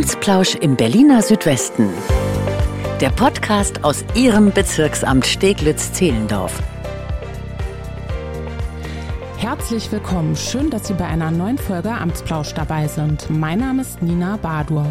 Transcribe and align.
Amtsplausch 0.00 0.54
im 0.54 0.76
Berliner 0.76 1.20
Südwesten. 1.20 1.90
Der 3.02 3.10
Podcast 3.10 3.84
aus 3.84 4.02
Ihrem 4.14 4.50
Bezirksamt 4.50 5.26
Steglitz-Zehlendorf. 5.26 6.58
Herzlich 9.36 9.92
willkommen. 9.92 10.36
Schön, 10.36 10.70
dass 10.70 10.86
Sie 10.86 10.94
bei 10.94 11.04
einer 11.04 11.30
neuen 11.30 11.58
Folge 11.58 11.90
Amtsplausch 11.90 12.54
dabei 12.54 12.88
sind. 12.88 13.28
Mein 13.28 13.58
Name 13.58 13.82
ist 13.82 14.00
Nina 14.00 14.38
Badur. 14.38 14.86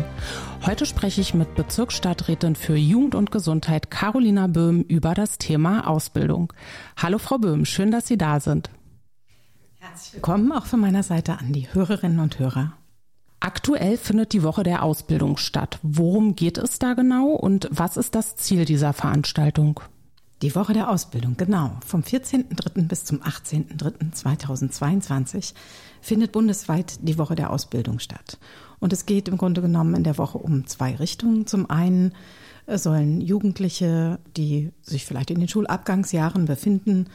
Heute 0.63 0.85
spreche 0.85 1.21
ich 1.21 1.33
mit 1.33 1.55
Bezirksstadträtin 1.55 2.55
für 2.55 2.75
Jugend 2.75 3.15
und 3.15 3.31
Gesundheit 3.31 3.89
Carolina 3.89 4.45
Böhm 4.45 4.83
über 4.83 5.15
das 5.15 5.39
Thema 5.39 5.87
Ausbildung. 5.87 6.53
Hallo 6.97 7.17
Frau 7.17 7.39
Böhm, 7.39 7.65
schön, 7.65 7.89
dass 7.89 8.05
Sie 8.05 8.19
da 8.19 8.39
sind. 8.39 8.69
Herzlich 9.79 10.13
willkommen 10.13 10.51
auch 10.51 10.67
von 10.67 10.79
meiner 10.79 11.01
Seite 11.01 11.39
an 11.39 11.51
die 11.51 11.73
Hörerinnen 11.73 12.19
und 12.19 12.37
Hörer. 12.37 12.73
Aktuell 13.41 13.97
findet 13.97 14.33
die 14.33 14.43
Woche 14.43 14.63
der 14.63 14.83
Ausbildung 14.83 15.37
statt. 15.37 15.79
Worum 15.81 16.35
geht 16.35 16.57
es 16.57 16.77
da 16.77 16.93
genau 16.93 17.29
und 17.29 17.69
was 17.71 17.95
ist 17.95 18.15
das 18.15 18.35
Ziel 18.35 18.65
dieser 18.65 18.91
Veranstaltung? 18.91 19.79
Die 20.41 20.55
Woche 20.55 20.73
der 20.73 20.89
Ausbildung, 20.89 21.37
genau. 21.37 21.77
Vom 21.85 22.01
14.03. 22.01 22.87
bis 22.87 23.05
zum 23.05 23.21
18.03.2022 23.21 25.53
findet 26.01 26.31
bundesweit 26.31 26.99
die 27.01 27.17
Woche 27.17 27.35
der 27.35 27.51
Ausbildung 27.51 27.99
statt. 27.99 28.37
Und 28.79 28.93
es 28.93 29.05
geht 29.05 29.27
im 29.27 29.37
Grunde 29.37 29.61
genommen 29.61 29.95
in 29.95 30.03
der 30.03 30.17
Woche 30.17 30.37
um 30.37 30.65
zwei 30.65 30.95
Richtungen. 30.95 31.45
Zum 31.45 31.69
einen 31.69 32.13
sollen 32.67 33.19
Jugendliche, 33.19 34.19
die 34.37 34.71
sich 34.81 35.05
vielleicht 35.05 35.31
in 35.31 35.39
den 35.39 35.49
Schulabgangsjahren 35.49 36.45
befinden, 36.45 37.07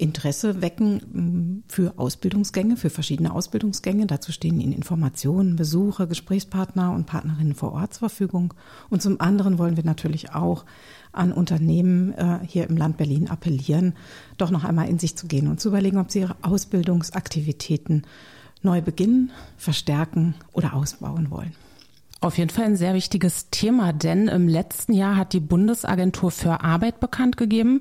Interesse 0.00 0.62
wecken 0.62 0.96
mm, 0.96 1.64
für 1.68 1.98
Ausbildungsgänge, 1.98 2.76
für 2.76 2.90
verschiedene 2.90 3.32
Ausbildungsgänge. 3.32 4.06
Dazu 4.06 4.32
stehen 4.32 4.60
Ihnen 4.60 4.72
Informationen, 4.72 5.56
Besuche, 5.56 6.06
Gesprächspartner 6.06 6.92
und 6.92 7.06
Partnerinnen 7.06 7.54
vor 7.54 7.72
Ort 7.72 7.94
zur 7.94 8.08
Verfügung. 8.08 8.54
Und 8.88 9.02
zum 9.02 9.20
anderen 9.20 9.58
wollen 9.58 9.76
wir 9.76 9.84
natürlich 9.84 10.32
auch 10.32 10.64
an 11.12 11.32
Unternehmen 11.32 12.12
äh, 12.14 12.38
hier 12.46 12.68
im 12.68 12.76
Land 12.76 12.96
Berlin 12.96 13.28
appellieren, 13.28 13.94
doch 14.38 14.50
noch 14.50 14.64
einmal 14.64 14.88
in 14.88 14.98
sich 14.98 15.16
zu 15.16 15.26
gehen 15.26 15.48
und 15.48 15.60
zu 15.60 15.68
überlegen, 15.68 15.98
ob 15.98 16.10
sie 16.10 16.20
ihre 16.20 16.36
Ausbildungsaktivitäten 16.42 18.06
neu 18.62 18.80
beginnen, 18.80 19.30
verstärken 19.56 20.34
oder 20.52 20.74
ausbauen 20.74 21.30
wollen. 21.30 21.54
Auf 22.22 22.36
jeden 22.36 22.50
Fall 22.50 22.66
ein 22.66 22.76
sehr 22.76 22.92
wichtiges 22.92 23.48
Thema, 23.48 23.94
denn 23.94 24.28
im 24.28 24.46
letzten 24.46 24.92
Jahr 24.92 25.16
hat 25.16 25.32
die 25.32 25.40
Bundesagentur 25.40 26.30
für 26.30 26.62
Arbeit 26.62 27.00
bekannt 27.00 27.38
gegeben, 27.38 27.80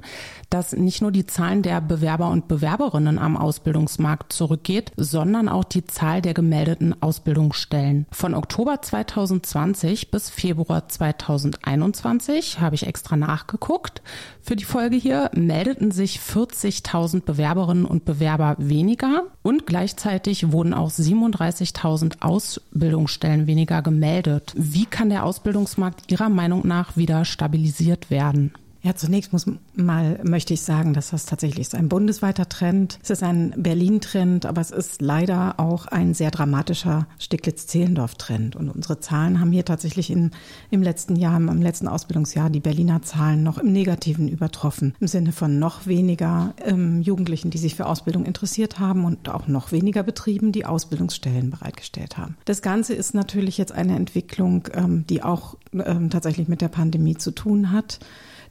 dass 0.49 0.71
nicht 0.71 1.01
nur 1.01 1.11
die 1.11 1.25
Zahlen 1.25 1.61
der 1.61 1.81
Bewerber 1.81 2.29
und 2.29 2.47
Bewerberinnen 2.47 3.19
am 3.19 3.35
Ausbildungsmarkt 3.35 4.31
zurückgeht, 4.31 4.93
sondern 4.95 5.49
auch 5.49 5.65
die 5.65 5.85
Zahl 5.85 6.21
der 6.21 6.33
gemeldeten 6.33 6.95
Ausbildungsstellen. 7.01 8.05
Von 8.11 8.33
Oktober 8.33 8.81
2020 8.81 10.09
bis 10.09 10.29
Februar 10.29 10.87
2021 10.87 12.61
habe 12.61 12.75
ich 12.75 12.87
extra 12.87 13.17
nachgeguckt. 13.17 14.01
Für 14.41 14.55
die 14.55 14.63
Folge 14.63 14.95
hier 14.95 15.31
meldeten 15.35 15.91
sich 15.91 16.21
40.000 16.21 17.25
Bewerberinnen 17.25 17.83
und 17.83 18.05
Bewerber 18.05 18.55
weniger 18.57 19.23
und 19.41 19.65
gleichzeitig 19.65 20.53
wurden 20.53 20.73
auch 20.73 20.91
37.000 20.91 22.21
Ausbildungsstellen 22.21 23.45
weniger 23.45 23.81
gemeldet 23.81 24.28
gebildet. 24.29 24.53
Wie 24.55 24.85
kann 24.85 25.09
der 25.09 25.23
Ausbildungsmarkt 25.23 26.11
Ihrer 26.11 26.29
Meinung 26.29 26.67
nach 26.67 26.97
wieder 26.97 27.25
stabilisiert 27.25 28.09
werden? 28.09 28.53
Ja, 28.81 28.95
zunächst 28.95 29.33
muss 29.33 29.45
mal 29.75 30.19
möchte 30.23 30.53
ich 30.53 30.61
sagen, 30.61 30.93
dass 30.93 31.09
das 31.09 31.25
tatsächlich 31.25 31.67
ist 31.67 31.75
ein 31.75 31.89
bundesweiter 31.89 32.47
Trend. 32.47 32.97
Es 33.03 33.09
ist 33.09 33.23
ein 33.23 33.53
Berlin-Trend, 33.57 34.45
aber 34.45 34.61
es 34.61 34.71
ist 34.71 35.01
leider 35.01 35.59
auch 35.59 35.87
ein 35.87 36.13
sehr 36.13 36.31
dramatischer 36.31 37.05
Stiglitz-Zehlendorf-Trend. 37.19 38.55
Und 38.55 38.69
unsere 38.69 39.01
Zahlen 39.01 39.41
haben 39.41 39.51
hier 39.51 39.65
tatsächlich 39.65 40.09
in, 40.09 40.31
im 40.71 40.81
letzten 40.81 41.17
Jahr, 41.17 41.35
im 41.37 41.61
letzten 41.61 41.89
Ausbildungsjahr, 41.89 42.49
die 42.49 42.61
Berliner 42.61 43.01
Zahlen 43.01 43.43
noch 43.43 43.57
im 43.57 43.73
Negativen 43.73 44.29
übertroffen. 44.29 44.95
Im 45.01 45.07
Sinne 45.07 45.33
von 45.33 45.59
noch 45.59 45.85
weniger 45.85 46.53
ähm, 46.63 47.01
Jugendlichen, 47.01 47.49
die 47.49 47.57
sich 47.57 47.75
für 47.75 47.85
Ausbildung 47.85 48.23
interessiert 48.23 48.79
haben 48.79 49.03
und 49.03 49.27
auch 49.27 49.47
noch 49.47 49.73
weniger 49.73 50.03
Betrieben, 50.03 50.53
die 50.53 50.65
Ausbildungsstellen 50.65 51.49
bereitgestellt 51.49 52.17
haben. 52.17 52.37
Das 52.45 52.61
Ganze 52.61 52.93
ist 52.93 53.13
natürlich 53.13 53.57
jetzt 53.57 53.73
eine 53.73 53.97
Entwicklung, 53.97 54.69
ähm, 54.73 55.05
die 55.09 55.21
auch 55.21 55.57
ähm, 55.73 56.09
tatsächlich 56.09 56.47
mit 56.47 56.61
der 56.61 56.69
Pandemie 56.69 57.17
zu 57.17 57.31
tun 57.31 57.73
hat 57.73 57.99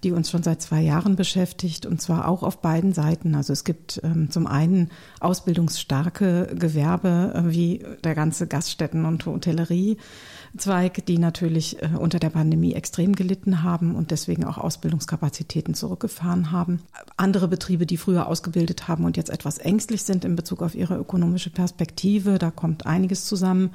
die 0.05 0.13
uns 0.13 0.31
schon 0.31 0.43
seit 0.43 0.63
zwei 0.63 0.81
Jahren 0.81 1.17
beschäftigt 1.17 1.87
und 1.87 2.01
zwar 2.01 2.29
auch 2.29 2.43
auf 2.43 2.61
beiden 2.61 2.93
Seiten. 2.93 3.35
Also 3.35 3.53
es 3.53 3.65
gibt 3.65 4.01
ähm, 4.05 4.31
zum 4.31 4.47
einen 4.47 4.91
ausbildungsstarke 5.21 6.55
Gewerbe 6.59 7.33
äh, 7.35 7.53
wie 7.53 7.85
der 8.05 8.15
ganze 8.15 8.47
Gaststätten- 8.47 9.05
und 9.05 9.27
Hotelleriezweig, 9.27 11.05
die 11.07 11.19
natürlich 11.19 11.83
äh, 11.83 11.91
unter 11.99 12.19
der 12.19 12.31
Pandemie 12.31 12.75
extrem 12.75 13.15
gelitten 13.15 13.63
haben 13.63 13.95
und 13.95 14.11
deswegen 14.11 14.45
auch 14.45 14.59
Ausbildungskapazitäten 14.59 15.75
zurückgefahren 15.75 16.53
haben. 16.53 16.81
Andere 17.17 17.49
Betriebe, 17.49 17.87
die 17.87 17.97
früher 17.97 18.29
ausgebildet 18.29 18.89
haben 18.89 19.05
und 19.05 19.17
jetzt 19.17 19.31
etwas 19.31 19.59
ängstlich 19.59 20.05
sind 20.05 20.25
in 20.25 20.37
Bezug 20.37 20.63
auf 20.63 20.75
ihre 20.75 20.97
ökonomische 20.97 21.51
Perspektive, 21.51 22.39
da 22.39 22.51
kommt 22.51 22.87
einiges 22.87 23.25
zusammen 23.25 23.71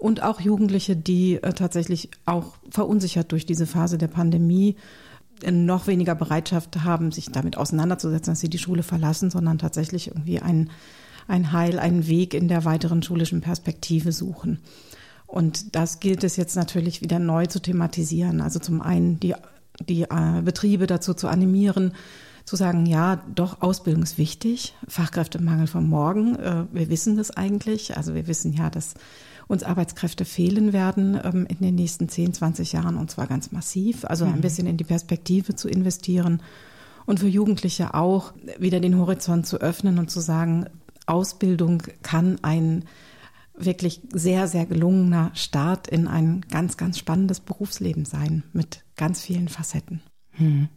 und 0.00 0.22
auch 0.22 0.40
Jugendliche, 0.40 0.96
die 0.96 1.34
äh, 1.42 1.52
tatsächlich 1.52 2.08
auch 2.24 2.54
verunsichert 2.70 3.32
durch 3.32 3.44
diese 3.44 3.66
Phase 3.66 3.98
der 3.98 4.08
Pandemie 4.08 4.76
noch 5.48 5.86
weniger 5.86 6.14
Bereitschaft 6.14 6.84
haben, 6.84 7.12
sich 7.12 7.30
damit 7.30 7.56
auseinanderzusetzen, 7.56 8.32
dass 8.32 8.40
sie 8.40 8.50
die 8.50 8.58
Schule 8.58 8.82
verlassen, 8.82 9.30
sondern 9.30 9.58
tatsächlich 9.58 10.08
irgendwie 10.08 10.40
ein, 10.40 10.70
ein 11.28 11.52
Heil, 11.52 11.78
einen 11.78 12.06
Weg 12.06 12.34
in 12.34 12.48
der 12.48 12.64
weiteren 12.64 13.02
schulischen 13.02 13.40
Perspektive 13.40 14.12
suchen. 14.12 14.58
Und 15.26 15.76
das 15.76 16.00
gilt 16.00 16.24
es 16.24 16.36
jetzt 16.36 16.56
natürlich 16.56 17.02
wieder 17.02 17.18
neu 17.18 17.46
zu 17.46 17.60
thematisieren. 17.60 18.40
Also 18.40 18.58
zum 18.58 18.82
einen 18.82 19.20
die, 19.20 19.34
die 19.88 20.02
äh, 20.02 20.42
Betriebe 20.44 20.86
dazu 20.86 21.14
zu 21.14 21.28
animieren, 21.28 21.92
zu 22.44 22.56
sagen, 22.56 22.84
ja, 22.86 23.22
doch, 23.32 23.62
Ausbildung 23.62 24.02
ist 24.02 24.18
wichtig, 24.18 24.74
Fachkräftemangel 24.88 25.68
von 25.68 25.88
morgen, 25.88 26.34
äh, 26.36 26.64
wir 26.72 26.88
wissen 26.88 27.16
das 27.16 27.30
eigentlich. 27.30 27.96
Also 27.96 28.14
wir 28.14 28.26
wissen 28.26 28.52
ja, 28.52 28.70
dass 28.70 28.94
uns 29.50 29.64
Arbeitskräfte 29.64 30.24
fehlen 30.24 30.72
werden 30.72 31.18
ähm, 31.22 31.46
in 31.46 31.58
den 31.58 31.74
nächsten 31.74 32.08
10, 32.08 32.34
20 32.34 32.72
Jahren 32.72 32.96
und 32.96 33.10
zwar 33.10 33.26
ganz 33.26 33.50
massiv. 33.52 34.04
Also 34.04 34.24
ein 34.24 34.36
mhm. 34.36 34.40
bisschen 34.40 34.66
in 34.66 34.76
die 34.76 34.84
Perspektive 34.84 35.56
zu 35.56 35.68
investieren 35.68 36.40
und 37.04 37.20
für 37.20 37.28
Jugendliche 37.28 37.94
auch 37.94 38.32
wieder 38.58 38.78
den 38.78 38.96
Horizont 38.96 39.46
zu 39.46 39.60
öffnen 39.60 39.98
und 39.98 40.10
zu 40.10 40.20
sagen, 40.20 40.66
Ausbildung 41.06 41.82
kann 42.02 42.38
ein 42.42 42.84
wirklich 43.54 44.00
sehr, 44.12 44.46
sehr 44.46 44.66
gelungener 44.66 45.32
Start 45.34 45.88
in 45.88 46.06
ein 46.06 46.42
ganz, 46.50 46.76
ganz 46.76 46.98
spannendes 46.98 47.40
Berufsleben 47.40 48.04
sein 48.04 48.44
mit 48.52 48.84
ganz 48.96 49.20
vielen 49.20 49.48
Facetten. 49.48 50.00
Hm. 50.32 50.68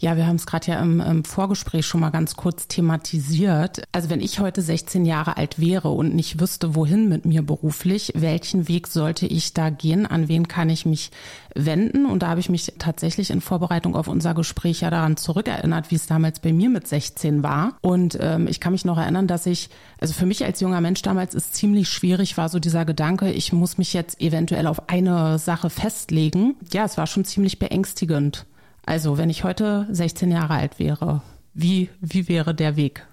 Ja, 0.00 0.16
wir 0.16 0.26
haben 0.26 0.36
es 0.36 0.46
gerade 0.46 0.66
ja 0.68 0.80
im, 0.80 0.98
im, 1.00 1.24
Vorgespräch 1.24 1.84
schon 1.84 2.00
mal 2.00 2.08
ganz 2.08 2.34
kurz 2.34 2.68
thematisiert. 2.68 3.82
Also 3.92 4.08
wenn 4.08 4.20
ich 4.20 4.40
heute 4.40 4.62
16 4.62 5.04
Jahre 5.04 5.36
alt 5.36 5.60
wäre 5.60 5.90
und 5.90 6.14
nicht 6.14 6.40
wüsste, 6.40 6.74
wohin 6.74 7.10
mit 7.10 7.26
mir 7.26 7.42
beruflich, 7.42 8.10
welchen 8.16 8.66
Weg 8.66 8.86
sollte 8.86 9.26
ich 9.26 9.52
da 9.52 9.68
gehen, 9.68 10.06
an 10.06 10.28
wen 10.28 10.48
kann 10.48 10.70
ich 10.70 10.86
mich 10.86 11.10
wenden? 11.54 12.06
Und 12.06 12.22
da 12.22 12.28
habe 12.28 12.40
ich 12.40 12.48
mich 12.48 12.72
tatsächlich 12.78 13.30
in 13.30 13.42
Vorbereitung 13.42 13.94
auf 13.94 14.08
unser 14.08 14.32
Gespräch 14.32 14.80
ja 14.80 14.88
daran 14.88 15.18
zurückerinnert, 15.18 15.90
wie 15.90 15.96
es 15.96 16.06
damals 16.06 16.40
bei 16.40 16.54
mir 16.54 16.70
mit 16.70 16.88
16 16.88 17.42
war. 17.42 17.76
Und 17.82 18.16
ähm, 18.22 18.46
ich 18.48 18.58
kann 18.58 18.72
mich 18.72 18.86
noch 18.86 18.96
erinnern, 18.96 19.26
dass 19.26 19.44
ich, 19.44 19.68
also 20.00 20.14
für 20.14 20.24
mich 20.24 20.42
als 20.46 20.60
junger 20.60 20.80
Mensch 20.80 21.02
damals 21.02 21.34
ist 21.34 21.54
ziemlich 21.54 21.90
schwierig 21.90 22.38
war 22.38 22.48
so 22.48 22.58
dieser 22.58 22.86
Gedanke, 22.86 23.30
ich 23.30 23.52
muss 23.52 23.76
mich 23.76 23.92
jetzt 23.92 24.18
eventuell 24.18 24.66
auf 24.66 24.88
eine 24.88 25.38
Sache 25.38 25.68
festlegen. 25.68 26.56
Ja, 26.72 26.86
es 26.86 26.96
war 26.96 27.06
schon 27.06 27.26
ziemlich 27.26 27.58
beängstigend. 27.58 28.46
Also, 28.86 29.18
wenn 29.18 29.30
ich 29.30 29.44
heute 29.44 29.86
16 29.90 30.30
Jahre 30.30 30.54
alt 30.54 30.78
wäre, 30.78 31.22
wie, 31.54 31.90
wie 32.00 32.28
wäre 32.28 32.54
der 32.54 32.76
Weg? 32.76 33.06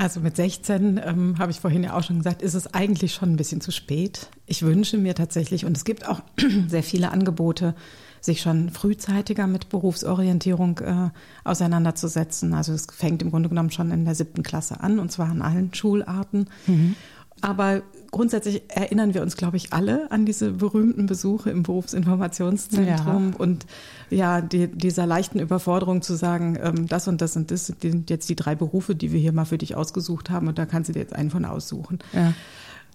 Also 0.00 0.20
mit 0.20 0.34
16, 0.34 0.98
ähm, 1.04 1.38
habe 1.38 1.50
ich 1.50 1.60
vorhin 1.60 1.84
ja 1.84 1.94
auch 1.94 2.02
schon 2.02 2.16
gesagt, 2.16 2.40
ist 2.40 2.54
es 2.54 2.72
eigentlich 2.72 3.12
schon 3.12 3.32
ein 3.32 3.36
bisschen 3.36 3.60
zu 3.60 3.70
spät. 3.70 4.30
Ich 4.46 4.62
wünsche 4.62 4.96
mir 4.96 5.14
tatsächlich, 5.14 5.66
und 5.66 5.76
es 5.76 5.84
gibt 5.84 6.08
auch 6.08 6.22
sehr 6.68 6.82
viele 6.82 7.10
Angebote, 7.10 7.74
sich 8.22 8.40
schon 8.40 8.70
frühzeitiger 8.70 9.46
mit 9.46 9.68
Berufsorientierung 9.68 10.78
äh, 10.78 11.10
auseinanderzusetzen. 11.44 12.54
Also 12.54 12.72
es 12.72 12.86
fängt 12.86 13.20
im 13.20 13.30
Grunde 13.30 13.50
genommen 13.50 13.70
schon 13.70 13.90
in 13.90 14.06
der 14.06 14.14
siebten 14.14 14.42
Klasse 14.42 14.80
an, 14.80 15.00
und 15.00 15.12
zwar 15.12 15.28
an 15.28 15.42
allen 15.42 15.74
Schularten. 15.74 16.48
Mhm. 16.66 16.96
Aber 17.42 17.82
grundsätzlich 18.10 18.62
erinnern 18.68 19.14
wir 19.14 19.22
uns, 19.22 19.36
glaube 19.36 19.56
ich, 19.56 19.72
alle 19.72 20.10
an 20.10 20.26
diese 20.26 20.52
berühmten 20.52 21.06
Besuche 21.06 21.50
im 21.50 21.62
Berufsinformationszentrum 21.62 23.30
ja. 23.30 23.36
und 23.38 23.66
ja, 24.10 24.40
die, 24.40 24.68
dieser 24.68 25.06
leichten 25.06 25.38
Überforderung 25.38 26.02
zu 26.02 26.14
sagen, 26.14 26.58
ähm, 26.62 26.86
das 26.86 27.08
und 27.08 27.20
das 27.20 27.36
und 27.36 27.50
das 27.50 27.66
sind 27.66 28.10
jetzt 28.10 28.28
die 28.28 28.36
drei 28.36 28.54
Berufe, 28.54 28.94
die 28.94 29.12
wir 29.12 29.20
hier 29.20 29.32
mal 29.32 29.44
für 29.44 29.58
dich 29.58 29.76
ausgesucht 29.76 30.30
haben 30.30 30.48
und 30.48 30.58
da 30.58 30.66
kannst 30.66 30.88
du 30.88 30.92
dir 30.92 31.00
jetzt 31.00 31.14
einen 31.14 31.30
von 31.30 31.44
aussuchen. 31.44 31.98
Ja. 32.12 32.34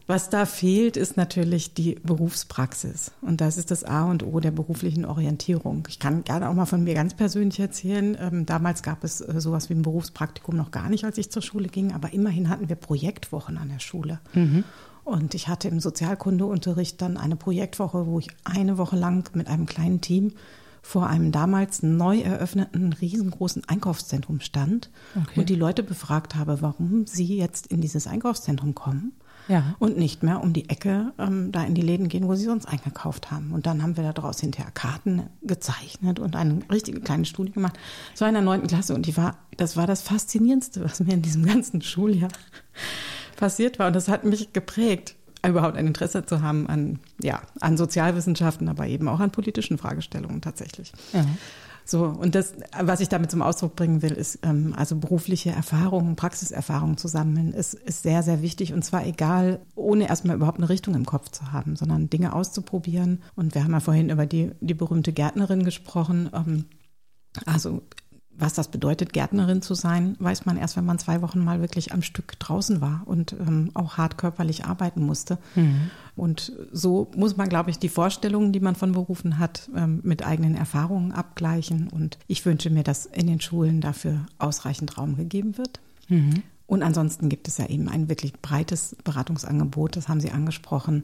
Was 0.08 0.30
da 0.30 0.46
fehlt, 0.46 0.98
ist 0.98 1.18
natürlich 1.18 1.74
die 1.74 1.96
Berufspraxis. 2.04 3.12
Und 3.22 3.42
das 3.42 3.58
ist 3.58 3.72
das 3.72 3.84
A 3.84 4.06
und 4.06 4.24
O 4.24 4.40
der 4.40 4.52
beruflichen 4.52 5.04
Orientierung. 5.04 5.88
Ich 5.90 5.98
kann 5.98 6.24
gerne 6.24 6.48
auch 6.48 6.54
mal 6.54 6.68
von 6.68 6.84
mir 6.84 6.94
ganz 6.94 7.16
persönlich 7.16 7.60
erzählen. 7.60 8.16
Ähm, 8.20 8.46
damals 8.46 8.84
gab 8.84 9.04
es 9.04 9.22
äh, 9.22 9.42
sowas 9.42 9.72
wie 9.72 9.74
ein 9.74 9.82
Berufspraktikum 9.82 10.56
noch 10.56 10.70
gar 10.70 10.90
nicht, 10.90 11.06
als 11.06 11.18
ich 11.18 11.32
zur 11.32 11.42
Schule 11.42 11.70
ging. 11.70 11.92
Aber 11.92 12.14
immerhin 12.14 12.50
hatten 12.50 12.70
wir 12.70 12.76
Projektwochen 12.76 13.58
an 13.58 13.70
der 13.70 13.80
Schule. 13.80 14.20
Mhm. 14.36 14.64
Und 15.06 15.36
ich 15.36 15.48
hatte 15.48 15.68
im 15.68 15.80
Sozialkundeunterricht 15.80 17.00
dann 17.00 17.16
eine 17.16 17.36
Projektwoche, 17.36 18.08
wo 18.08 18.20
ich 18.20 18.28
eine 18.44 18.80
Woche 18.80 18.96
lang 18.96 19.30
mit 19.36 19.48
einem 19.48 19.68
kleinen 19.68 20.02
Team 20.02 20.34
vor 20.82 21.08
einem 21.08 21.32
damals 21.32 21.84
neu 21.84 22.20
eröffneten 22.20 22.94
riesengroßen 22.94 23.64
Einkaufszentrum 23.68 24.40
stand 24.40 24.90
okay. 25.16 25.40
und 25.40 25.50
die 25.50 25.56
Leute 25.56 25.84
befragt 25.84 26.36
habe, 26.36 26.62
warum 26.62 27.06
sie 27.08 27.38
jetzt 27.38 27.68
in 27.68 27.82
dieses 27.82 28.08
Einkaufszentrum 28.08 28.76
kommen 28.76 29.14
ja. 29.48 29.76
und 29.80 29.98
nicht 29.98 30.24
mehr 30.24 30.42
um 30.44 30.54
die 30.54 30.70
Ecke 30.70 31.14
ähm, 31.18 31.52
da 31.52 31.64
in 31.64 31.76
die 31.76 31.82
Läden 31.82 32.08
gehen, 32.08 32.28
wo 32.28 32.36
sie 32.36 32.46
sonst 32.46 32.68
eingekauft 32.68 33.32
haben. 33.32 33.52
Und 33.52 33.68
dann 33.68 33.84
haben 33.84 33.98
wir 33.98 34.12
daraus 34.12 34.40
hinterher 34.40 34.72
Karten 34.72 35.24
gezeichnet 35.44 36.20
und 36.20 36.36
eine 36.36 36.60
richtige 36.72 37.00
kleine 37.00 37.26
Studie 37.26 37.52
gemacht. 37.52 37.78
In 38.20 38.34
der 38.34 38.42
neunten 38.42 38.68
Klasse 38.68 38.96
und 38.96 39.06
die 39.06 39.18
war, 39.18 39.38
das 39.58 39.78
war 39.78 39.88
das 39.88 40.02
Faszinierendste, 40.02 40.84
was 40.84 41.00
mir 41.00 41.14
in 41.14 41.22
diesem 41.22 41.46
ganzen 41.46 41.82
Schuljahr 41.82 42.32
passiert 43.36 43.80
war. 43.80 43.88
Und 43.88 43.96
das 43.96 44.08
hat 44.08 44.24
mich 44.24 44.54
geprägt 44.54 45.16
überhaupt 45.48 45.78
ein 45.78 45.88
Interesse 45.88 46.26
zu 46.26 46.42
haben 46.42 46.68
an, 46.68 47.00
ja, 47.22 47.42
an 47.60 47.78
Sozialwissenschaften, 47.78 48.68
aber 48.70 48.88
eben 48.88 49.08
auch 49.08 49.20
an 49.20 49.32
politischen 49.32 49.78
Fragestellungen 49.78 50.42
tatsächlich. 50.42 50.92
Ja. 51.14 51.26
So, 51.88 52.06
und 52.06 52.34
das, 52.34 52.56
was 52.82 53.00
ich 53.00 53.10
damit 53.10 53.30
zum 53.30 53.44
Ausdruck 53.44 53.76
bringen 53.76 54.02
will, 54.02 54.14
ist, 54.14 54.40
ähm, 54.42 54.74
also 54.76 54.96
berufliche 54.96 55.52
Erfahrungen, 55.52 56.16
Praxiserfahrungen 56.16 56.98
zu 56.98 57.08
sammeln, 57.08 57.54
ist, 57.54 57.76
ist 57.76 58.02
sehr, 58.02 58.24
sehr 58.24 58.42
wichtig. 58.42 58.74
Und 58.74 58.84
zwar 58.84 59.06
egal, 59.06 59.60
ohne 59.76 60.10
erstmal 60.10 60.36
überhaupt 60.36 60.58
eine 60.58 60.70
Richtung 60.70 60.96
im 60.96 61.06
Kopf 61.06 61.30
zu 61.30 61.52
haben, 61.52 61.76
sondern 61.76 62.10
Dinge 62.10 62.34
auszuprobieren. 62.34 63.22
Und 63.36 63.54
wir 63.54 63.64
haben 63.64 63.74
ja 63.74 63.82
vorhin 63.82 64.10
über 64.10 64.26
die, 64.26 64.52
die 64.62 64.74
berühmte 64.74 65.14
Gärtnerin 65.14 65.64
gesprochen. 65.64 66.32
Ähm, 66.34 66.66
also 67.46 67.84
was 68.38 68.54
das 68.54 68.70
bedeutet, 68.70 69.14
Gärtnerin 69.14 69.62
zu 69.62 69.74
sein, 69.74 70.16
weiß 70.20 70.46
man 70.46 70.58
erst, 70.58 70.76
wenn 70.78 70.86
man 70.86 71.00
zwei 71.00 71.22
Wochen 71.22 71.44
mal 71.44 71.62
wirklich 71.62 71.94
am 71.94 72.02
Stück 72.02 72.38
draußen 72.40 72.82
war 72.82 73.04
und 73.06 73.34
ähm, 73.34 73.72
auch 73.74 73.98
hart 73.98 74.18
körperlich 74.18 74.66
arbeiten 74.66 75.06
musste. 75.06 75.38
Mhm. 75.56 75.90
Und 76.16 76.52
so 76.72 77.12
muss 77.16 77.38
man, 77.38 77.50
glaube 77.50 77.70
ich, 77.70 77.80
die 77.80 77.90
Vorstellungen, 77.90 78.52
die 78.52 78.60
man 78.60 78.76
von 78.76 78.92
Berufen 78.92 79.40
hat, 79.40 79.70
ähm, 79.76 80.02
mit 80.04 80.26
eigenen 80.26 80.56
Erfahrungen 80.56 81.12
abgleichen. 81.12 81.90
Und 81.90 82.18
ich 82.28 82.46
wünsche 82.46 82.70
mir, 82.70 82.84
dass 82.84 83.06
in 83.06 83.28
den 83.28 83.42
Schulen 83.42 83.82
dafür 83.82 84.26
ausreichend 84.38 84.98
Raum 84.98 85.16
gegeben 85.16 85.58
wird. 85.58 85.80
Mhm. 86.10 86.44
Und 86.68 86.84
ansonsten 86.84 87.30
gibt 87.30 87.48
es 87.48 87.58
ja 87.58 87.68
eben 87.68 87.90
ein 87.90 88.10
wirklich 88.10 88.34
breites 88.34 88.96
Beratungsangebot, 89.04 89.96
das 89.96 90.10
haben 90.10 90.20
Sie 90.20 90.32
angesprochen 90.32 91.04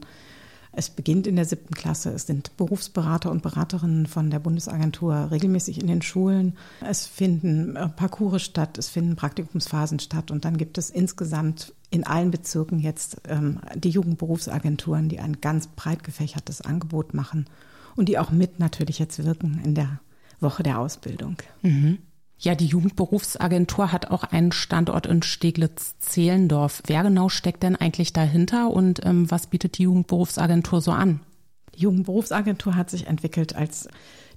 es 0.72 0.88
beginnt 0.88 1.26
in 1.26 1.36
der 1.36 1.44
siebten 1.44 1.74
Klasse. 1.74 2.10
Es 2.10 2.26
sind 2.26 2.56
Berufsberater 2.56 3.30
und 3.30 3.42
Beraterinnen 3.42 4.06
von 4.06 4.30
der 4.30 4.38
Bundesagentur 4.38 5.30
regelmäßig 5.30 5.80
in 5.80 5.86
den 5.86 6.00
Schulen. 6.00 6.56
Es 6.80 7.06
finden 7.06 7.76
äh, 7.76 7.88
Parcours 7.88 8.42
statt, 8.42 8.78
es 8.78 8.88
finden 8.88 9.16
Praktikumsphasen 9.16 9.98
statt 9.98 10.30
und 10.30 10.44
dann 10.44 10.56
gibt 10.56 10.78
es 10.78 10.88
insgesamt 10.88 11.74
in 11.90 12.04
allen 12.04 12.30
Bezirken 12.30 12.78
jetzt 12.78 13.20
ähm, 13.28 13.60
die 13.74 13.90
Jugendberufsagenturen, 13.90 15.10
die 15.10 15.20
ein 15.20 15.40
ganz 15.42 15.66
breit 15.66 16.04
gefächertes 16.04 16.62
Angebot 16.62 17.12
machen 17.12 17.46
und 17.94 18.08
die 18.08 18.18
auch 18.18 18.30
mit 18.30 18.58
natürlich 18.58 18.98
jetzt 18.98 19.22
wirken 19.24 19.60
in 19.62 19.74
der 19.74 20.00
Woche 20.40 20.62
der 20.62 20.78
Ausbildung. 20.78 21.36
Mhm. 21.60 21.98
Ja, 22.42 22.56
die 22.56 22.66
Jugendberufsagentur 22.66 23.92
hat 23.92 24.10
auch 24.10 24.24
einen 24.24 24.50
Standort 24.50 25.06
in 25.06 25.22
Steglitz-Zehlendorf. 25.22 26.82
Wer 26.86 27.04
genau 27.04 27.28
steckt 27.28 27.62
denn 27.62 27.76
eigentlich 27.76 28.12
dahinter 28.12 28.70
und 28.70 29.06
ähm, 29.06 29.30
was 29.30 29.46
bietet 29.46 29.78
die 29.78 29.84
Jugendberufsagentur 29.84 30.80
so 30.80 30.90
an? 30.90 31.20
Die 31.76 31.82
Jugendberufsagentur 31.82 32.74
hat 32.74 32.90
sich 32.90 33.06
entwickelt 33.06 33.54
als 33.54 33.88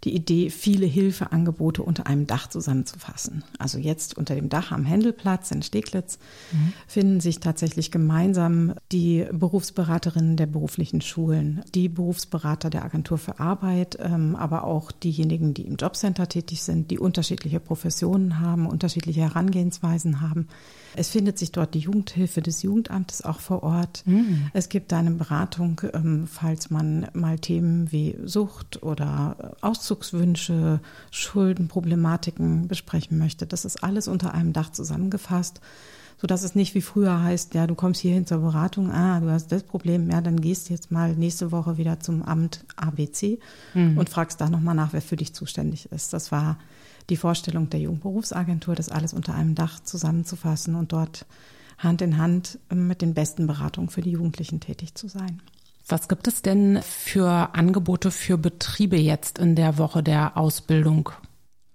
die 0.04 0.16
Idee, 0.16 0.50
viele 0.50 0.86
Hilfeangebote 0.86 1.82
unter 1.82 2.08
einem 2.08 2.28
Dach 2.28 2.48
zusammenzufassen. 2.48 3.44
Also 3.58 3.78
jetzt 3.78 4.18
unter 4.18 4.36
dem 4.36 4.50
Dach 4.50 4.72
am 4.72 4.86
Händelplatz 4.86 5.52
in 5.52 5.62
Steglitz 5.62 6.20
mhm. 6.52 6.74
finden 6.88 7.20
sich 7.20 7.40
tatsächlich 7.40 7.92
gemeinsam 7.92 8.74
die 8.92 9.26
Berufsberaterinnen 9.32 10.38
der 10.38 10.48
beruflichen 10.48 11.02
Schulen, 11.02 11.64
die 11.74 11.90
Berufsberater 11.90 12.70
der 12.70 12.84
Agentur 12.84 13.18
für 13.18 13.40
Arbeit, 13.40 13.98
ähm, 14.00 14.36
aber 14.36 14.66
auch 14.66 14.92
diejenigen, 14.92 15.54
die 15.54 15.64
im 15.64 15.76
Jobcenter 15.76 16.28
tätig 16.28 16.64
sind, 16.64 16.92
die 16.92 17.00
unterschiedliche 17.00 17.60
Professionen 17.60 18.40
haben, 18.40 18.68
unterschiedliche 18.68 19.22
Herangehensweisen 19.22 20.22
haben. 20.22 20.48
Es 20.96 21.10
findet 21.10 21.38
sich 21.38 21.52
dort 21.52 21.74
die 21.74 21.80
Jugendhilfe 21.80 22.42
des 22.42 22.62
Jugendamtes 22.62 23.24
auch 23.24 23.40
vor 23.40 23.64
Ort. 23.64 24.04
Mhm. 24.06 24.48
Es 24.54 24.70
gibt 24.70 24.94
eine 24.94 25.12
Beratung, 25.12 25.82
ähm, 25.94 26.28
falls 26.28 26.70
man 26.70 27.08
mal 27.14 27.38
Themen 27.40 27.92
wie 27.92 28.18
Sucht 28.24 28.82
oder 28.84 29.56
Auszugswünsche, 29.86 30.80
Schuldenproblematiken 31.12 32.68
besprechen 32.68 33.20
möchte. 33.20 33.46
Das 33.46 33.66
ist 33.66 33.84
alles 33.84 34.08
unter 34.08 34.34
einem 34.34 34.52
Dach 34.52 34.72
zusammengefasst 34.72 35.62
so 36.18 36.28
dass 36.28 36.44
es 36.44 36.56
nicht 36.56 36.76
wie 36.76 36.82
früher 36.82 37.22
heißt, 37.22 37.56
ja, 37.56 37.68
du 37.68 37.76
kommst 37.76 38.00
hierhin 38.00 38.26
zur 38.26 38.38
Beratung, 38.38 38.90
ah, 38.90 39.20
du 39.20 39.30
hast 39.30 39.52
das 39.52 39.64
Problem, 39.64 40.10
ja, 40.10 40.22
dann 40.22 40.40
gehst 40.40 40.70
du 40.70 40.74
jetzt 40.74 40.90
mal 40.90 41.14
nächste 41.14 41.52
Woche 41.52 41.78
wieder 41.78 42.00
zum 42.00 42.24
Amt 42.24 42.64
ABC 42.78 43.38
mhm. 43.74 43.98
und 43.98 44.10
fragst 44.10 44.40
da 44.40 44.50
nochmal 44.50 44.76
nach, 44.76 44.94
wer 44.94 45.02
für 45.02 45.18
dich 45.18 45.34
zuständig 45.34 45.92
ist. 45.92 46.14
Das 46.14 46.32
war 46.32 46.58
die 47.10 47.18
Vorstellung 47.18 47.70
der 47.70 47.82
Jugendberufsagentur, 47.82 48.76
das 48.76 48.88
alles 48.88 49.14
unter 49.14 49.36
einem 49.36 49.56
Dach 49.56 49.82
zusammenzufassen 49.82 50.76
und 50.76 50.94
dort 50.94 51.26
Hand 51.78 52.02
in 52.02 52.18
Hand 52.18 52.60
mit 52.74 53.02
den 53.02 53.14
besten 53.14 53.46
Beratungen 53.46 53.90
für 53.90 54.02
die 54.02 54.12
Jugendlichen 54.12 54.62
tätig 54.62 54.96
zu 54.96 55.10
sein. 55.10 55.42
Was 55.88 56.08
gibt 56.08 56.28
es 56.28 56.42
denn 56.42 56.82
für 56.82 57.54
Angebote 57.54 58.10
für 58.10 58.38
Betriebe 58.38 58.98
jetzt 58.98 59.38
in 59.38 59.56
der 59.56 59.78
Woche 59.78 60.02
der 60.02 60.36
Ausbildung? 60.36 61.10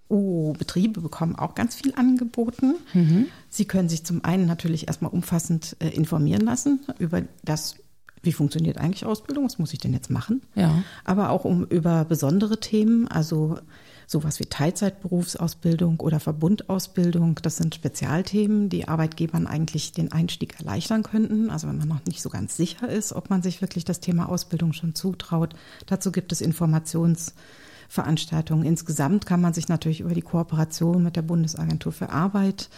Oh, 0.08 0.52
Betriebe 0.54 1.00
bekommen 1.00 1.36
auch 1.36 1.54
ganz 1.54 1.76
viel 1.76 1.94
angeboten. 1.94 2.74
Mhm. 2.92 3.26
Sie 3.48 3.66
können 3.66 3.88
sich 3.88 4.04
zum 4.04 4.24
einen 4.24 4.46
natürlich 4.46 4.88
erstmal 4.88 5.12
umfassend 5.12 5.76
äh, 5.78 5.88
informieren 5.90 6.42
lassen 6.42 6.80
über 6.98 7.22
das, 7.44 7.76
wie 8.22 8.32
funktioniert 8.32 8.78
eigentlich 8.78 9.06
Ausbildung, 9.06 9.44
was 9.44 9.58
muss 9.58 9.72
ich 9.72 9.78
denn 9.78 9.92
jetzt 9.92 10.10
machen? 10.10 10.42
Ja. 10.54 10.82
Aber 11.04 11.30
auch 11.30 11.44
um 11.44 11.64
über 11.64 12.04
besondere 12.04 12.60
Themen, 12.60 13.08
also 13.08 13.58
sowas 14.06 14.40
wie 14.40 14.46
Teilzeitberufsausbildung 14.46 16.00
oder 16.00 16.18
Verbundausbildung. 16.18 17.38
Das 17.42 17.56
sind 17.56 17.76
Spezialthemen, 17.76 18.68
die 18.68 18.88
Arbeitgebern 18.88 19.46
eigentlich 19.46 19.92
den 19.92 20.10
Einstieg 20.10 20.58
erleichtern 20.58 21.04
könnten. 21.04 21.48
Also 21.48 21.68
wenn 21.68 21.78
man 21.78 21.86
noch 21.86 22.04
nicht 22.06 22.20
so 22.20 22.28
ganz 22.28 22.56
sicher 22.56 22.88
ist, 22.88 23.12
ob 23.12 23.30
man 23.30 23.42
sich 23.42 23.62
wirklich 23.62 23.84
das 23.84 24.00
Thema 24.00 24.28
Ausbildung 24.28 24.72
schon 24.72 24.96
zutraut. 24.96 25.54
Dazu 25.86 26.10
gibt 26.10 26.32
es 26.32 26.40
Informationsveranstaltungen. 26.40 28.66
Insgesamt 28.66 29.26
kann 29.26 29.40
man 29.40 29.54
sich 29.54 29.68
natürlich 29.68 30.00
über 30.00 30.14
die 30.14 30.22
Kooperation 30.22 31.04
mit 31.04 31.14
der 31.14 31.22
Bundesagentur 31.22 31.92
für 31.92 32.10
Arbeit 32.10 32.68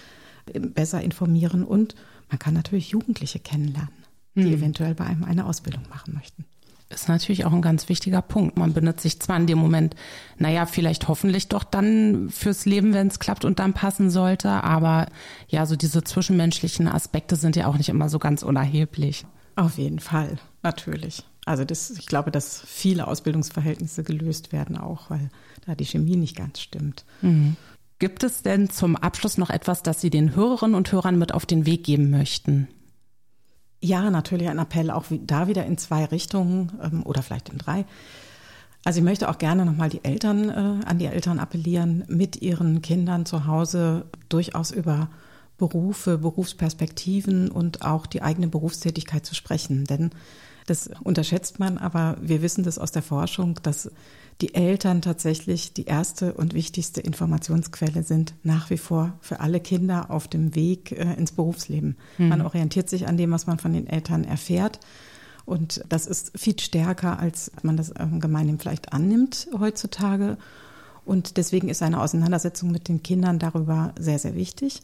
besser 0.75 1.01
informieren 1.01 1.65
und 1.65 1.95
man 2.29 2.39
kann 2.39 2.55
natürlich 2.55 2.91
Jugendliche 2.91 3.39
kennenlernen, 3.39 3.91
die 4.35 4.43
mhm. 4.43 4.55
eventuell 4.55 4.95
bei 4.95 5.05
einem 5.05 5.25
eine 5.25 5.47
Ausbildung 5.47 5.83
machen 5.91 6.15
möchten 6.15 6.45
ist 6.93 7.09
natürlich 7.09 7.45
auch 7.45 7.53
ein 7.53 7.63
ganz 7.63 7.89
wichtiger 7.89 8.23
Punkt. 8.23 8.57
Man 8.57 8.73
bindet 8.73 9.01
sich 9.01 9.21
zwar 9.21 9.37
in 9.37 9.47
dem 9.47 9.59
Moment, 9.59 9.97
naja, 10.39 10.67
vielleicht 10.67 11.09
hoffentlich 11.09 11.49
doch 11.49 11.65
dann 11.65 12.29
fürs 12.31 12.67
Leben, 12.67 12.93
wenn 12.93 13.09
es 13.09 13.19
klappt 13.19 13.45
und 13.45 13.59
dann 13.59 13.73
passen 13.73 14.11
sollte, 14.11 14.51
aber 14.51 15.07
ja, 15.49 15.67
so 15.67 15.77
diese 15.77 16.05
zwischenmenschlichen 16.05 16.89
Aspekte 16.89 17.37
sind 17.37 17.57
ja 17.57 17.67
auch 17.67 17.77
nicht 17.77 17.89
immer 17.89 18.09
so 18.09 18.19
ganz 18.19 18.43
unerheblich. 18.43 19.25
Auf 19.57 19.79
jeden 19.79 19.99
Fall, 19.99 20.39
natürlich. 20.63 21.25
Also 21.45 21.65
das, 21.65 21.91
ich 21.91 22.07
glaube, 22.07 22.31
dass 22.31 22.63
viele 22.67 23.09
Ausbildungsverhältnisse 23.09 24.05
gelöst 24.05 24.53
werden 24.53 24.77
auch, 24.77 25.11
weil 25.11 25.31
da 25.67 25.75
die 25.75 25.85
Chemie 25.85 26.17
nicht 26.17 26.37
ganz 26.37 26.61
stimmt. 26.61 27.05
Mhm. 27.21 27.57
Gibt 27.99 28.25
es 28.25 28.43
denn 28.43 28.71
zum 28.71 28.97
Abschluss 28.97 29.39
noch 29.39 29.51
etwas, 29.51 29.83
das 29.83 30.01
Sie 30.01 30.11
den 30.11 30.35
Hörerinnen 30.35 30.75
und 30.75 30.91
Hörern 30.91 31.19
mit 31.19 31.33
auf 31.33 31.47
den 31.47 31.67
Weg 31.67 31.85
geben 31.85 32.11
möchten? 32.11 32.69
Ja, 33.85 34.11
natürlich 34.11 34.49
ein 34.49 34.61
Appell 34.61 34.93
auch 34.93 35.07
da 35.11 35.49
wieder 35.49 35.67
in 35.67 35.77
zwei 35.77 36.05
Richtungen 36.05 36.73
ähm, 36.81 37.03
oder 37.05 37.21
vielleicht 37.21 37.49
in 37.49 37.59
drei. 37.59 37.85
Also 38.85 39.01
ich 39.01 39.05
möchte 39.05 39.29
auch 39.29 39.39
gerne 39.39 39.67
nochmal 39.67 39.89
die 39.89 40.05
Eltern, 40.05 40.49
äh, 40.49 40.87
an 40.87 40.99
die 40.99 41.07
Eltern 41.07 41.41
appellieren, 41.41 42.05
mit 42.07 42.41
ihren 42.43 42.81
Kindern 42.81 43.27
zu 43.27 43.47
Hause 43.47 44.07
durchaus 44.29 44.71
über 44.71 45.09
Berufe, 45.59 46.19
Berufsperspektiven 46.19 47.51
und 47.51 47.83
auch 47.83 48.07
die 48.07 48.23
eigene 48.23 48.47
Berufstätigkeit 48.47 49.27
zu 49.27 49.35
sprechen. 49.35 49.85
Denn 49.85 50.11
das 50.67 50.91
unterschätzt 51.03 51.59
man, 51.59 51.79
aber 51.79 52.17
wir 52.21 52.43
wissen 52.43 52.65
das 52.65 52.79
aus 52.79 52.93
der 52.93 53.03
Forschung, 53.03 53.59
dass 53.63 53.91
die 54.41 54.55
Eltern 54.55 55.03
tatsächlich 55.03 55.73
die 55.73 55.85
erste 55.85 56.35
und 56.35 56.55
wichtigste 56.55 57.01
Informationsquelle 57.01 58.03
sind, 58.03 58.35
nach 58.43 58.71
wie 58.71 58.79
vor 58.79 59.13
für 59.21 59.41
alle 59.41 59.61
Kinder 59.61 60.11
auf 60.11 60.27
dem 60.27 60.55
Weg 60.55 60.93
äh, 60.93 61.15
ins 61.15 61.33
Berufsleben. 61.33 61.97
Mhm. 62.19 62.29
Man 62.29 62.41
orientiert 62.41 62.89
sich 62.89 63.07
an 63.07 63.17
dem, 63.17 63.31
was 63.31 63.47
man 63.47 63.59
von 63.59 63.73
den 63.73 63.87
Eltern 63.87 64.25
erfährt. 64.25 64.81
Und 65.45 65.85
das 65.89 66.07
ist 66.07 66.39
viel 66.39 66.59
stärker, 66.59 67.19
als 67.19 67.51
man 67.63 67.77
das 67.77 67.93
gemeinhin 67.95 68.59
vielleicht 68.59 68.93
annimmt 68.93 69.49
heutzutage. 69.59 70.39
Und 71.05 71.37
deswegen 71.37 71.69
ist 71.69 71.83
eine 71.83 72.01
Auseinandersetzung 72.01 72.71
mit 72.71 72.89
den 72.89 73.03
Kindern 73.03 73.41
darüber 73.41 73.93
sehr, 73.99 74.21
sehr 74.21 74.37
wichtig. 74.37 74.83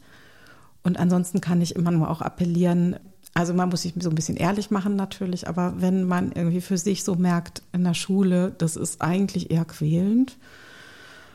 Und 0.83 0.97
ansonsten 0.99 1.41
kann 1.41 1.61
ich 1.61 1.75
immer 1.75 1.91
nur 1.91 2.09
auch 2.09 2.21
appellieren, 2.21 2.97
also 3.33 3.53
man 3.53 3.69
muss 3.69 3.83
sich 3.83 3.93
so 3.99 4.09
ein 4.09 4.15
bisschen 4.15 4.37
ehrlich 4.37 4.71
machen 4.71 4.95
natürlich, 4.95 5.47
aber 5.47 5.75
wenn 5.77 6.03
man 6.03 6.31
irgendwie 6.31 6.61
für 6.61 6.77
sich 6.77 7.03
so 7.03 7.15
merkt 7.15 7.61
in 7.71 7.83
der 7.83 7.93
Schule, 7.93 8.53
das 8.57 8.75
ist 8.75 9.01
eigentlich 9.01 9.51
eher 9.51 9.65
quälend 9.65 10.37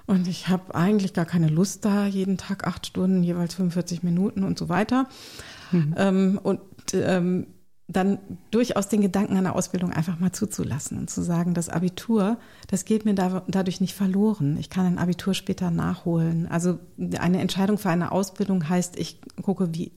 und 0.06 0.28
ich 0.28 0.48
habe 0.48 0.74
eigentlich 0.74 1.14
gar 1.14 1.24
keine 1.24 1.48
Lust 1.48 1.84
da, 1.84 2.06
jeden 2.06 2.36
Tag 2.36 2.66
acht 2.66 2.86
Stunden, 2.86 3.22
jeweils 3.22 3.54
45 3.54 4.02
Minuten 4.02 4.44
und 4.44 4.58
so 4.58 4.68
weiter. 4.68 5.08
Mhm. 5.72 5.94
Ähm, 5.96 6.40
und 6.42 6.60
ähm, 6.92 7.46
dann 7.86 8.18
durchaus 8.50 8.88
den 8.88 9.02
Gedanken 9.02 9.36
einer 9.36 9.54
Ausbildung 9.54 9.92
einfach 9.92 10.18
mal 10.18 10.32
zuzulassen 10.32 10.98
und 10.98 11.10
zu 11.10 11.22
sagen, 11.22 11.52
das 11.52 11.68
Abitur, 11.68 12.38
das 12.66 12.86
geht 12.86 13.04
mir 13.04 13.14
da, 13.14 13.42
dadurch 13.46 13.80
nicht 13.80 13.94
verloren. 13.94 14.56
Ich 14.58 14.70
kann 14.70 14.86
ein 14.86 14.98
Abitur 14.98 15.34
später 15.34 15.70
nachholen. 15.70 16.46
Also 16.48 16.78
eine 17.18 17.40
Entscheidung 17.40 17.76
für 17.76 17.90
eine 17.90 18.10
Ausbildung 18.10 18.68
heißt, 18.68 18.98
ich 18.98 19.20
gucke, 19.42 19.74
wie 19.74 19.92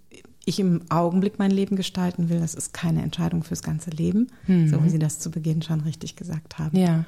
ich 0.47 0.59
im 0.59 0.81
Augenblick 0.89 1.39
mein 1.39 1.51
Leben 1.51 1.75
gestalten 1.75 2.29
will. 2.29 2.39
Das 2.39 2.55
ist 2.55 2.73
keine 2.73 3.01
Entscheidung 3.01 3.43
fürs 3.43 3.61
ganze 3.61 3.89
Leben, 3.89 4.27
mhm. 4.47 4.69
so 4.69 4.81
wie 4.83 4.89
Sie 4.89 4.97
das 4.97 5.19
zu 5.19 5.29
Beginn 5.29 5.61
schon 5.61 5.81
richtig 5.81 6.15
gesagt 6.15 6.57
haben. 6.57 6.77
Ja. 6.77 7.03